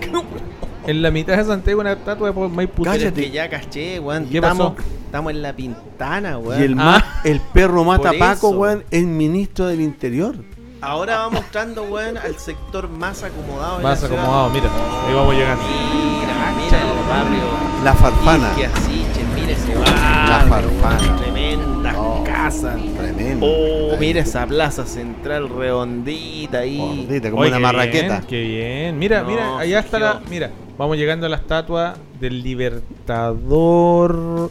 [0.90, 2.82] En la mitad de Santiago una estatua de Maipú.
[2.84, 3.20] Cállate.
[3.22, 4.26] Que ya caché, weón.
[4.26, 4.88] ¿Qué estamos, pasó?
[5.06, 6.60] estamos en la pintana, weón.
[6.60, 6.74] Y el, Ah.
[6.84, 8.58] ma- el perro mata Por Paco, eso.
[8.58, 10.34] weón, es ministro del interior.
[10.82, 13.76] Ahora va mostrando, weón, al sector más acomodado.
[13.78, 14.18] de Más ciudad.
[14.18, 14.64] acomodado, mira.
[15.06, 15.62] Ahí vamos llegando.
[15.62, 17.84] Mira, mira el barrio.
[17.84, 18.50] La farfana.
[18.56, 20.28] Que así, che, mira ese barrio.
[20.28, 21.16] La farfana.
[21.18, 22.76] Tremendas Oh, casas.
[22.98, 23.46] Tremendo.
[23.46, 26.78] Oh, mira esa plaza central redondita ahí.
[27.06, 28.14] Gordita, como Oye, una qué marraqueta.
[28.20, 28.98] bien, qué bien.
[28.98, 30.12] Mira, No, mira, allá está la.
[30.14, 30.30] Sergio.
[30.30, 30.50] Mira,
[30.80, 34.50] vamos llegando a la estatua del libertador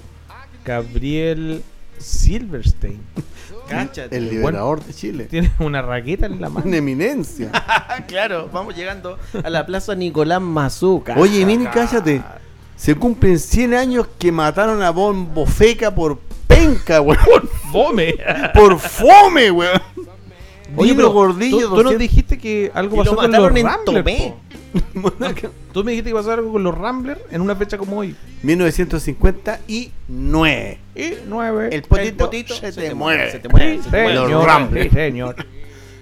[0.63, 1.63] Gabriel
[1.97, 3.01] Silverstein.
[3.67, 4.15] Cáchate.
[4.15, 5.23] El liberador de Chile.
[5.25, 6.67] Tiene una raqueta en la mano.
[6.67, 7.51] Una eminencia.
[8.07, 11.15] Claro, vamos llegando a la plaza Nicolás Mazuca.
[11.17, 12.23] Oye, Mini, cállate.
[12.75, 17.49] Se cumplen 100 años que mataron a Bombo Feca por penca, weón.
[17.71, 18.15] ¡Fome!
[18.53, 19.81] Por fome, weón.
[20.77, 21.99] Oye, pero gordillo, tú, tú nos 200.
[21.99, 23.85] dijiste que algo Y lo pasó con los mataron en Ramblers.
[23.85, 24.17] Tomé.
[24.29, 24.48] po.
[25.73, 28.15] Tú me dijiste que pasó algo con los Ramblers en una fecha como hoy.
[28.43, 29.59] 1959.
[29.67, 30.79] Y nueve.
[31.71, 33.31] El potito, El potito se, te muere.
[33.31, 33.81] Se te muere.
[33.81, 34.15] se te muere.
[34.15, 34.89] Los Señor, Ramblers.
[34.89, 35.35] sí, señor.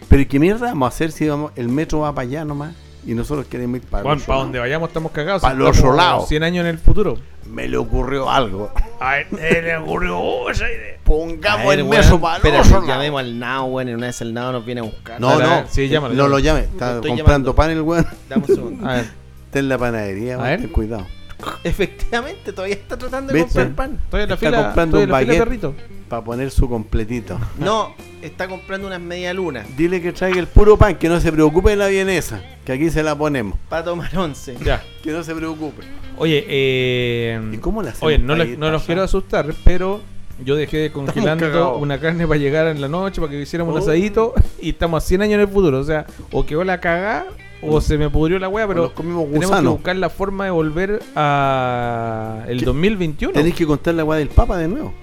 [0.10, 2.76] Pero ¿y qué mierda vamos a hacer si vamos, el metro va para allá nomás?
[3.08, 5.42] Y nosotros queremos ir para Juan, para donde vayamos estamos cagados.
[5.42, 6.26] Pa' el otro lado.
[6.28, 7.18] 100 años en el futuro.
[7.46, 8.70] Me le ocurrió algo.
[9.00, 10.98] A él le ocurrió esa idea.
[11.06, 12.88] Pongamos el metro para el espérate, otro lado.
[12.94, 13.88] llamemos al Nao, weón.
[13.88, 15.22] En una vez el Nao nos viene a buscar.
[15.22, 15.64] No, no.
[15.70, 16.62] sí, llámalo, no lo llame.
[16.62, 17.56] Está comprando llamando.
[17.56, 18.06] pan el weón.
[18.30, 18.90] Dame un segundo.
[18.90, 19.06] A ver,
[19.46, 20.60] Está en la panadería, A weón, ver.
[20.62, 21.08] ten cuidado.
[21.64, 24.00] Efectivamente, todavía está tratando de comprar pan.
[24.12, 25.44] en la Está fila, comprando un la fila, baguette.
[25.44, 25.76] perrito.
[26.10, 27.38] Para poner su completito.
[27.60, 31.32] No, está comprando unas media luna Dile que traiga el puro pan, que no se
[31.32, 32.42] preocupe de la vienesa.
[32.66, 33.58] Que aquí se la ponemos.
[33.70, 34.56] para tomar once.
[34.64, 34.84] Ya.
[35.04, 35.84] Que no se preocupe.
[36.18, 37.42] Oye, eh.
[37.54, 40.02] ¿Y cómo la hacemos Oye, no, para le- ir no los quiero asustar, pero
[40.44, 43.84] yo dejé congelando una carne para llegar en la noche, para que hiciéramos un Oh.
[43.84, 45.80] asadito, y estamos a 100 años en el futuro.
[45.80, 47.26] O sea, o quedó la cagada,
[47.62, 52.44] o se me pudrió la wea, Pero tenemos que buscar la forma de volver a
[52.48, 52.66] el ¿Qué?
[52.66, 53.34] 2021.
[53.34, 54.94] Tenéis que contar la weá del Papa de nuevo.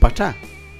[0.00, 0.36] Para atrás.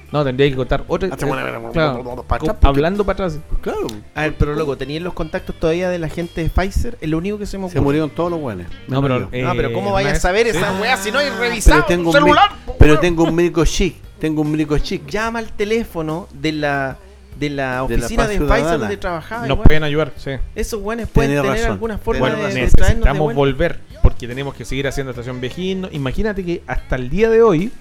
[0.09, 1.09] No, tendría que contar otra.
[1.09, 3.39] Eh, claro, para atrás, hablando para atrás.
[3.59, 3.87] Claro.
[4.15, 6.97] A ver, pero loco, ¿tenían los contactos todavía de la gente de Pfizer?
[7.01, 7.81] Es lo único que se me Se ocurre.
[7.81, 8.67] murieron todos los buenos.
[8.87, 9.47] No, pero, yo.
[9.49, 12.09] Ah, pero ¿cómo eh, vayas a saber esa weá si no hay revisado pero tengo
[12.11, 12.49] un un mi- celular?
[12.79, 13.95] pero tengo un médico chic.
[14.17, 15.05] Tengo un médico chic.
[15.07, 16.97] Llama al teléfono de la
[17.39, 18.39] de la De la oficina de.
[18.39, 19.41] Pfizer donde trabajaba.
[19.41, 19.67] Nos igual.
[19.67, 20.31] pueden ayudar, sí.
[20.55, 21.71] Esos weones pueden Tenés tener razón.
[21.73, 25.89] alguna forma Tenés de, Necesitamos volver porque tenemos que seguir haciendo Estación Vejino.
[25.91, 27.71] Imagínate que hasta el día de hoy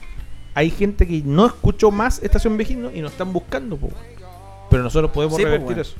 [0.54, 3.90] hay gente que no escuchó más Estación Vejino y nos están buscando, po.
[4.70, 5.94] pero nosotros podemos Sí, po, revertir eso.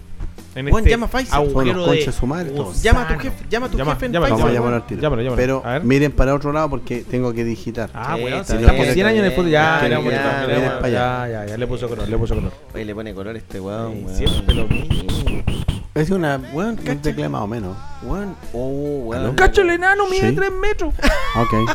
[0.56, 1.34] En Juan, este llama a Pfizer.
[1.34, 2.50] Agujero bueno, de su madre,
[2.82, 4.30] llama a tu jefe, llama a tu llama, jefe en Pfizer.
[4.30, 5.02] Vamos a llamar al tiro.
[5.02, 5.36] Llámalo, llámalo.
[5.36, 7.90] Pero miren para otro lado porque tengo que digitar.
[7.92, 9.50] Ah, bueno, este, si estamos 100 años después.
[9.50, 12.52] Ya, ya, ya, ya, ya, le puso color, le puso color.
[12.74, 14.16] Oye, le pone color este weón, weón.
[14.16, 14.66] Siempre lo.
[15.94, 17.76] Es una, weón, un tecla más o menos.
[18.02, 19.34] Weón, oh, weón.
[19.34, 20.94] Cacho el enano mide 3 metros.
[21.36, 21.70] Ok.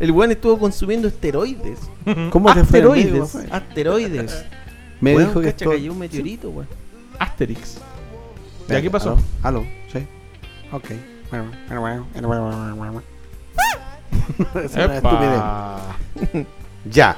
[0.00, 1.80] El weón estuvo consumiendo esteroides.
[2.30, 2.78] ¿Cómo te fue?
[2.78, 3.36] Asteroides.
[3.50, 4.44] Asteroides.
[5.02, 5.52] Me dijo que.
[5.52, 6.66] Cacha cayó un meteorito, weón.
[7.18, 7.78] Asterix.
[8.68, 9.16] ¿Ya qué pasó?
[9.42, 9.60] ¿Aló?
[9.60, 9.66] ¿Aló?
[9.92, 10.06] Sí.
[10.72, 10.84] Ok.
[14.64, 15.00] es una.
[16.90, 17.16] Ya.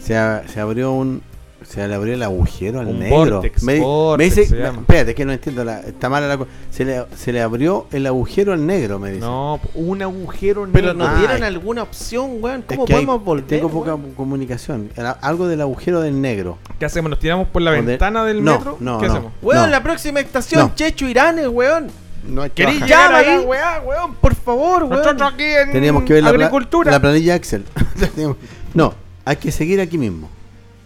[0.00, 1.20] Se, a- se abrió un.
[1.62, 3.16] Se le abrió el agujero al Un negro.
[3.36, 3.74] vortex, me,
[4.18, 4.48] dice.
[4.50, 5.62] me- espérate, que no entiendo.
[5.64, 6.50] La, está mala la cosa.
[6.70, 9.20] Se le, se le abrió el agujero al negro, me dice.
[9.20, 10.72] No, un agujero negro.
[10.80, 12.60] Pero nos Ah, dieron alguna opción, weón.
[12.60, 13.46] Es ¿Cómo que hay- podemos volver?
[13.46, 14.12] Tengo poca weón?
[14.14, 14.90] comunicación.
[15.20, 16.58] Algo del agujero del negro.
[16.78, 17.10] ¿Qué hacemos?
[17.10, 18.76] ¿Nos tiramos por la Donde- ventana del No, metro?
[18.80, 19.12] no, ¿Qué no.
[19.12, 19.32] hacemos?
[19.42, 19.68] Weón, No.
[19.68, 20.74] la próxima estación, No.
[20.74, 21.88] Checho Iranes, weón.
[22.26, 22.88] No hay que ¿Querés bajar.
[22.88, 23.44] llegar Llama a la ahí?
[23.46, 24.96] weá, weón, por favor, weón.
[24.98, 26.90] Nosotros aquí en Teníamos que ver la, pla- agricultura.
[26.90, 27.64] la planilla Excel.
[28.74, 28.94] no,
[29.24, 30.28] hay que seguir aquí mismo.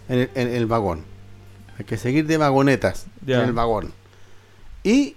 [0.09, 1.03] En el, en el vagón.
[1.77, 3.93] Hay que seguir de vagonetas en el vagón.
[4.83, 5.15] Y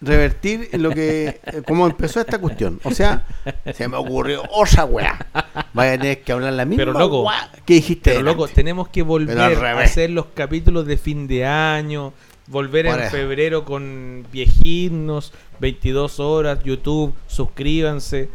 [0.00, 1.40] revertir en lo que.
[1.44, 2.80] eh, como empezó esta cuestión.
[2.84, 3.26] O sea,
[3.74, 5.26] se me ocurrió otra weá.
[5.72, 8.10] Vaya a tener que hablar la misma Pero, loco, weá que dijiste.
[8.12, 12.12] Pero loco, tenemos que volver a hacer los capítulos de fin de año,
[12.46, 13.10] volver Por en eso.
[13.10, 18.28] febrero con viejinos, 22 horas, YouTube, suscríbanse.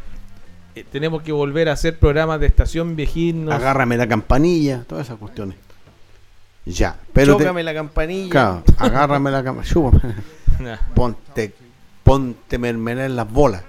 [0.75, 3.53] Eh, tenemos que volver a hacer programas de estación viejinos.
[3.53, 5.57] Agárrame la campanilla, todas esas cuestiones.
[6.65, 7.35] Ya, pero.
[7.37, 8.29] te- Chócame la campanilla.
[8.29, 9.73] claro, agárrame la campanilla.
[10.59, 10.77] Nah.
[10.93, 11.53] Ponte.
[12.03, 13.63] Ponte mermelada en las bolas.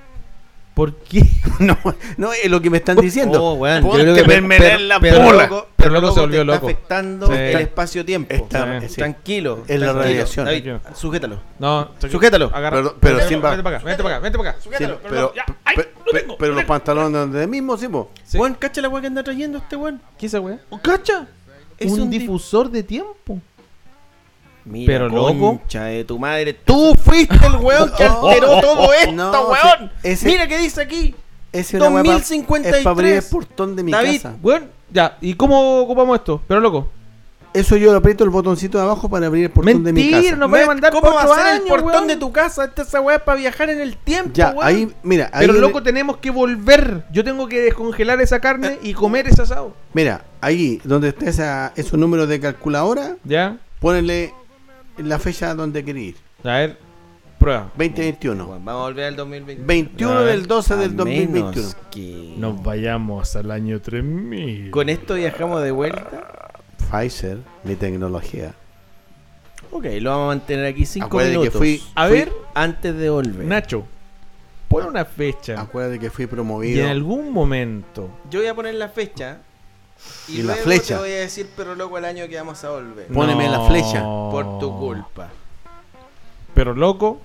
[0.75, 1.23] ¿Por qué?
[1.61, 1.79] No,
[2.17, 3.43] no es lo que me están diciendo.
[3.43, 5.47] Oh, weón, yo Ponte creo que mermelada per- en la pero bola.
[5.47, 6.67] loco- Pero loco se te volvió está loco.
[6.67, 7.33] afectando Sí.
[7.33, 8.35] el espacio-tiempo.
[8.35, 8.95] Está- Sí.
[8.97, 9.63] Tranquilo.
[9.69, 10.47] Es la radiación.
[10.47, 11.41] David, sujétalo.
[11.61, 12.51] No, Sujétalo.
[12.53, 12.77] Agarra.
[12.79, 14.59] Pero- pero vente, sin para acá, vente para acá, vente para acá.
[14.61, 18.11] Sí, Sujétalo, pero, ya, ay, lo tengo, pero lo los pantalones de mismo, sí, po.
[18.25, 18.37] Sí.
[18.39, 20.01] Weón, cacha la weá que anda trayendo este weón.
[20.19, 20.59] ¿Qué es esa weá?
[20.83, 21.27] ¡Cacha!
[21.79, 23.39] Es un, un di- difusor de tiempo.
[24.65, 25.59] Mira, Pero loco.
[25.59, 26.55] concha de tu madre.
[26.55, 29.93] Tú fuiste el weón que alteró todo esto, No, weón.
[30.03, 31.15] ese- Mira qué dice aquí.
[31.53, 32.79] Ese es una weá pa- 2053.
[32.79, 34.35] Es para abrir el portón de mi David, casa.
[34.41, 35.19] Bueno, ya.
[35.21, 36.41] ¿Y cómo ocupamos esto?
[36.49, 36.89] Pero loco.
[37.53, 40.35] Eso yo lo aprieto el botoncito de abajo para abrir el portón de mi casa.
[40.35, 42.07] no voy a mandar ¿Cómo va a ser el portón weón?
[42.09, 42.65] de tu casa?
[42.65, 44.65] Esta esa weá es para viajar en el tiempo, Ya, weón.
[44.67, 47.05] ahí, mira, ahí Pero loco, le- tenemos que volver.
[47.13, 49.73] Yo tengo que descongelar esa carne y comer ese asado.
[49.93, 53.59] mira, ahí donde está esa, esos números de calculadora, ¿Ya?
[53.81, 54.33] ponele
[54.99, 56.17] la fecha donde quería ir.
[56.45, 56.79] A ver,
[57.39, 57.71] prueba.
[57.77, 58.47] 2021.
[58.47, 59.65] Bueno, vamos a volver al 2020.
[59.67, 60.37] 21 A ver.
[60.39, 61.51] del 12 A del 2021.
[61.51, 64.71] menos que- Nos vayamos al año 3000.
[64.71, 66.51] Con esto viajamos de vuelta.
[66.91, 68.55] Pfizer, mi tecnología.
[69.71, 71.59] Ok, lo vamos a mantener aquí 5 Acuérdate que minutos.
[71.59, 73.45] fui- A fui- ver, Antes de volver.
[73.47, 73.85] Nacho,
[74.69, 75.61] pon una fecha.
[75.61, 76.85] Acuérdate que fui Y promovido.
[76.85, 78.09] en algún momento.
[78.31, 79.39] Yo voy a poner la fecha.
[80.29, 80.95] Y, Y la flecha.
[80.97, 83.07] te voy a decir, pero loco, el año que vamos a volver.
[83.09, 84.01] Póneme la flecha.
[84.03, 85.29] Por tu culpa.
[86.55, 87.21] Pero loco,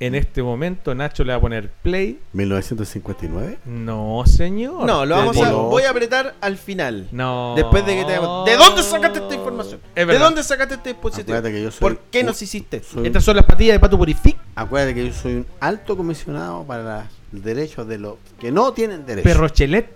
[0.00, 2.18] en este momento Nacho le va a poner play.
[2.32, 3.58] 1959.
[3.66, 4.84] No, señor.
[4.86, 5.52] No, lo vamos a.
[5.52, 7.06] Voy a apretar al final.
[7.12, 7.52] No.
[7.56, 9.80] Después de que te ¿De dónde sacaste esta información?
[9.94, 11.36] Es ¿De dónde sacaste este dispositivo?
[11.36, 13.98] Acuérdate que yo soy ¿Por qué un- nos hiciste Estas son las patillas de Pato
[13.98, 14.36] Purific.
[14.56, 19.04] Acuérdate que yo soy un alto comisionado para los derechos de los que no tienen
[19.06, 19.30] derechos.
[19.30, 19.88] Perro Chelet.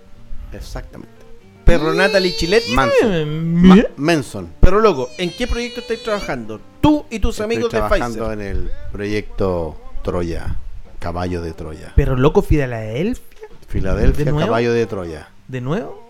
[0.53, 1.11] Exactamente.
[1.65, 2.63] Perro Natalie Chilet.
[2.73, 3.53] Manson.
[3.61, 4.49] Ma- Ma- Manson.
[4.59, 6.59] Pero loco, ¿en qué proyecto estáis trabajando?
[6.81, 8.39] Tú y tus amigos Estoy de trabajando Pfizer.
[8.39, 10.55] en el proyecto Troya.
[10.99, 11.93] Caballo de Troya.
[11.95, 13.47] Pero loco, Filadelfia.
[13.67, 14.25] Filadelfia.
[14.35, 15.29] Caballo de Troya.
[15.47, 16.03] ¿De nuevo?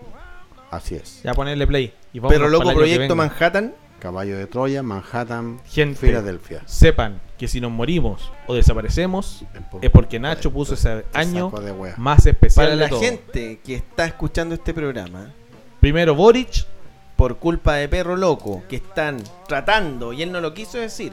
[0.70, 1.20] Así es.
[1.22, 1.92] Ya ponerle play.
[2.12, 3.14] Y Pero loco, proyecto.
[3.16, 3.74] Manhattan.
[3.98, 5.98] Caballo de Troya, Manhattan, Gente.
[5.98, 6.62] Filadelfia.
[6.66, 9.42] Sepan que si nos morimos o desaparecemos
[9.80, 11.50] es porque Nacho puso ese año
[11.96, 13.00] más especial Para de la todo.
[13.00, 15.32] gente que está escuchando este programa,
[15.86, 16.64] Primero Boric,
[17.14, 21.12] por culpa de Perro Loco, que están tratando, y él no lo quiso decir,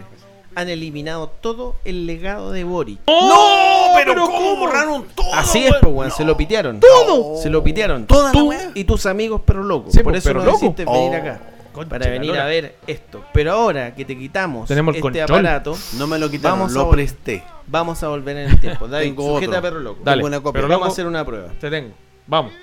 [0.56, 3.00] han eliminado todo el legado de Boric.
[3.06, 3.90] ¡No!
[3.96, 4.56] ¿Pero cómo?
[4.56, 5.32] borraron todo?
[5.36, 6.80] Así es, pues, weón, se lo pitearon.
[6.80, 7.40] ¡Todo!
[7.40, 8.08] Se lo pitearon.
[8.08, 9.92] Toda Tú y tus amigos Perro Loco.
[9.92, 10.54] Sí, por pues, eso no Loco.
[10.54, 11.16] decidiste venir Oh.
[11.18, 11.40] acá.
[11.72, 13.24] Concha Para venir a ver esto.
[13.32, 15.24] Pero ahora que te quitamos Tenemos este control.
[15.46, 17.44] aparato, No me lo quitaron, Vamos a lo presté.
[17.68, 18.88] vamos a volver en el tiempo.
[18.88, 19.58] David, sujeta otro.
[19.60, 20.00] a Perro Loco.
[20.04, 20.18] Dale.
[20.18, 20.54] Tengo una copia.
[20.54, 21.50] Pero Vamos loco, a hacer una prueba.
[21.62, 21.92] te tengo.
[22.26, 22.54] Vamos.